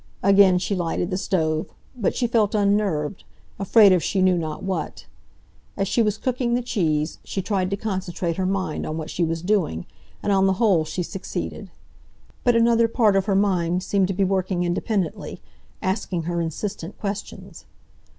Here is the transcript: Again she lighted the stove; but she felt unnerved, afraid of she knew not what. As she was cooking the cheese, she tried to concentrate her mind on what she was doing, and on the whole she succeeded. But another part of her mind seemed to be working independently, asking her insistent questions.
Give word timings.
Again 0.23 0.57
she 0.57 0.73
lighted 0.73 1.11
the 1.11 1.15
stove; 1.17 1.67
but 1.95 2.15
she 2.15 2.25
felt 2.25 2.55
unnerved, 2.55 3.23
afraid 3.59 3.91
of 3.91 4.01
she 4.03 4.19
knew 4.19 4.35
not 4.35 4.63
what. 4.63 5.05
As 5.77 5.87
she 5.87 6.01
was 6.01 6.17
cooking 6.17 6.55
the 6.55 6.63
cheese, 6.63 7.19
she 7.23 7.39
tried 7.39 7.69
to 7.69 7.77
concentrate 7.77 8.37
her 8.37 8.47
mind 8.47 8.83
on 8.87 8.97
what 8.97 9.11
she 9.11 9.23
was 9.23 9.43
doing, 9.43 9.85
and 10.23 10.31
on 10.31 10.47
the 10.47 10.53
whole 10.57 10.85
she 10.85 11.03
succeeded. 11.03 11.69
But 12.43 12.55
another 12.55 12.87
part 12.87 13.15
of 13.15 13.25
her 13.25 13.35
mind 13.35 13.83
seemed 13.83 14.07
to 14.07 14.15
be 14.15 14.23
working 14.23 14.63
independently, 14.63 15.39
asking 15.83 16.23
her 16.23 16.41
insistent 16.41 16.97
questions. 16.99 17.65